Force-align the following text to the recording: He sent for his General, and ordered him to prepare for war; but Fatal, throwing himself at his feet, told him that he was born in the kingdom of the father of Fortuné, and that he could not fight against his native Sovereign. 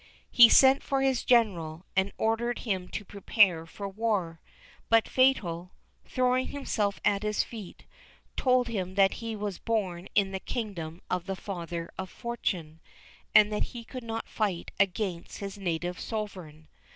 He 0.31 0.49
sent 0.49 0.81
for 0.81 1.03
his 1.03 1.23
General, 1.23 1.85
and 1.95 2.11
ordered 2.17 2.57
him 2.65 2.87
to 2.87 3.05
prepare 3.05 3.67
for 3.67 3.87
war; 3.87 4.39
but 4.89 5.07
Fatal, 5.07 5.73
throwing 6.05 6.47
himself 6.47 6.99
at 7.05 7.21
his 7.21 7.43
feet, 7.43 7.85
told 8.35 8.67
him 8.67 8.95
that 8.95 9.13
he 9.21 9.35
was 9.35 9.59
born 9.59 10.07
in 10.15 10.31
the 10.31 10.39
kingdom 10.39 11.03
of 11.11 11.27
the 11.27 11.35
father 11.35 11.91
of 11.99 12.09
Fortuné, 12.11 12.79
and 13.35 13.53
that 13.53 13.65
he 13.77 13.83
could 13.83 14.03
not 14.03 14.27
fight 14.27 14.71
against 14.79 15.37
his 15.37 15.59
native 15.59 15.99
Sovereign. 15.99 16.67